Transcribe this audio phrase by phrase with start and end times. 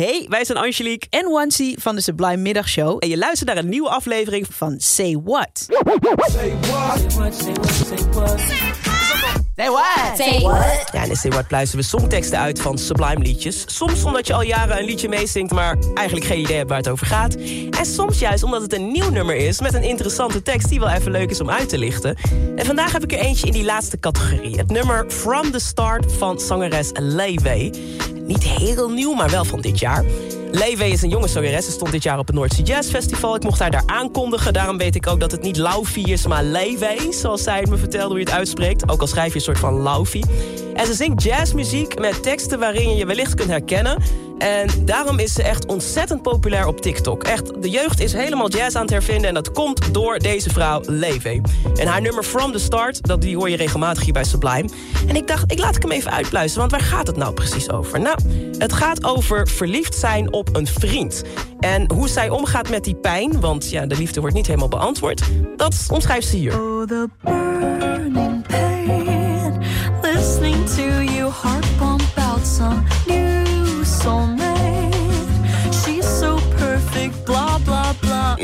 [0.00, 2.96] Hey, wij zijn Angelique en Wansi van de Sublime Middagshow.
[2.98, 5.48] En je luistert naar een nieuwe aflevering van Say What.
[5.54, 6.30] Say what?
[6.30, 6.52] Say
[7.16, 7.34] what?
[7.34, 7.52] Say
[8.12, 8.40] what?
[9.56, 10.16] Say what?
[10.16, 10.88] Say what?
[10.92, 13.64] Ja, in Say What luisteren we songteksten uit van Sublime liedjes.
[13.66, 16.88] Soms omdat je al jaren een liedje meezingt, maar eigenlijk geen idee hebt waar het
[16.88, 17.34] over gaat.
[17.70, 20.90] En soms juist omdat het een nieuw nummer is met een interessante tekst die wel
[20.90, 22.16] even leuk is om uit te lichten.
[22.56, 24.56] En vandaag heb ik er eentje in die laatste categorie.
[24.56, 27.72] Het nummer From the Start van zangeres Leeway.
[28.30, 30.04] Niet heel nieuw, maar wel van dit jaar.
[30.50, 31.64] Leeway is een jonge zangeres.
[31.64, 33.34] Ze stond dit jaar op het Noordse Jazz Festival.
[33.34, 34.52] Ik mocht haar daar aankondigen.
[34.52, 37.12] Daarom weet ik ook dat het niet Laufie is, maar Leeway.
[37.12, 38.90] Zoals zij me vertelde hoe je het uitspreekt.
[38.90, 40.24] Ook al schrijf je een soort van Laufie.
[40.74, 44.02] En ze zingt jazzmuziek met teksten waarin je je wellicht kunt herkennen.
[44.40, 47.24] En daarom is ze echt ontzettend populair op TikTok.
[47.24, 49.28] Echt, de jeugd is helemaal jazz aan het hervinden...
[49.28, 51.40] en dat komt door deze vrouw, Leve.
[51.74, 54.68] En haar nummer From the Start, dat, die hoor je regelmatig hier bij Sublime.
[55.06, 57.70] En ik dacht, ik laat ik hem even uitpluizen, want waar gaat het nou precies
[57.70, 58.00] over?
[58.00, 58.18] Nou,
[58.58, 61.22] het gaat over verliefd zijn op een vriend.
[61.60, 65.22] En hoe zij omgaat met die pijn, want ja, de liefde wordt niet helemaal beantwoord...
[65.56, 66.60] dat omschrijft ze hier.
[66.60, 69.62] Oh, the burning pain
[70.02, 72.82] Listening to your heart pump out some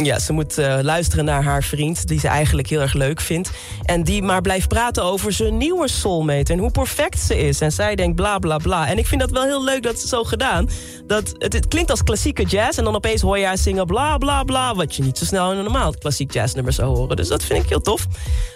[0.02, 3.50] Ja, ze moet uh, luisteren naar haar vriend, die ze eigenlijk heel erg leuk vindt.
[3.82, 7.60] En die maar blijft praten over zijn nieuwe soulmate en hoe perfect ze is.
[7.60, 8.88] En zij denkt bla bla bla.
[8.88, 10.68] En ik vind dat wel heel leuk dat ze zo gedaan.
[11.06, 14.44] Dat, het, klinkt als klassieke jazz en dan opeens hoor je haar zingen bla bla
[14.44, 14.74] bla.
[14.74, 17.16] Wat je niet zo snel in een normaal klassiek jazznummer zou horen.
[17.16, 18.06] Dus dat vind ik heel tof.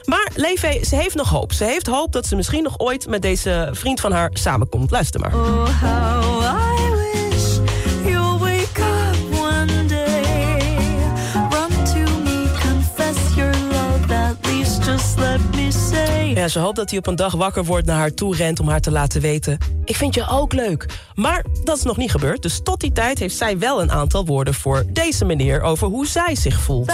[0.05, 1.53] Maar Levi, ze heeft nog hoop.
[1.53, 4.91] Ze heeft hoop dat ze misschien nog ooit met deze vriend van haar samenkomt.
[4.91, 5.35] Luister maar.
[5.35, 6.40] Oh,
[16.49, 18.81] Ze hoopt dat hij op een dag wakker wordt naar haar toe rent om haar
[18.81, 19.59] te laten weten.
[19.85, 20.87] Ik vind je ook leuk.
[21.15, 22.43] Maar dat is nog niet gebeurd.
[22.43, 26.07] Dus tot die tijd heeft zij wel een aantal woorden voor deze meneer over hoe
[26.07, 26.87] zij zich voelt.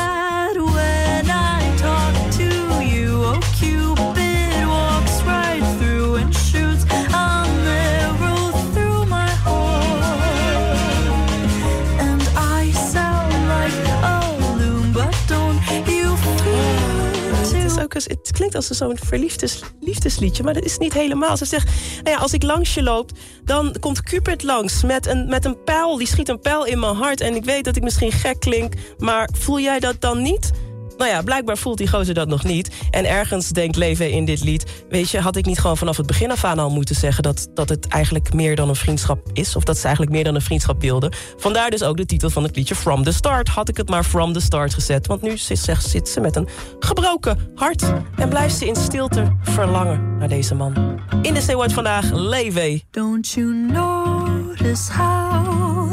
[18.04, 21.36] Het, klinkt als zo'n verliefdes liefdesliedje, maar dat is niet helemaal.
[21.36, 21.70] Ze zegt,
[22.02, 23.10] nou ja, als ik langs je loop,
[23.44, 25.96] dan komt Cupid langs met een, met een pijl.
[25.96, 27.20] Die schiet een pijl in mijn hart.
[27.20, 30.50] En ik weet dat ik misschien gek klink, maar voel jij dat dan niet?
[30.96, 32.70] Nou ja, blijkbaar voelt die gozer dat nog niet.
[32.90, 34.84] En ergens denkt Leven in dit lied...
[34.88, 37.22] weet je, had ik niet gewoon vanaf het begin af aan al moeten zeggen...
[37.22, 39.56] dat, dat het eigenlijk meer dan een vriendschap is...
[39.56, 41.12] of dat ze eigenlijk meer dan een vriendschap wilden.
[41.36, 43.48] Vandaar dus ook de titel van het liedje From the Start.
[43.48, 45.06] Had ik het maar From the Start gezet.
[45.06, 46.48] Want nu zit, ze met een
[46.78, 47.82] gebroken hart...
[48.16, 51.00] en blijft ze in stilte verlangen naar deze man.
[51.22, 52.82] In de What vandaag, Leve.
[52.90, 55.92] Don't you notice how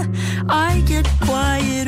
[0.50, 1.88] I get quiet